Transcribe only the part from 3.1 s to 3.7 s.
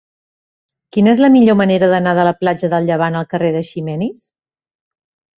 al carrer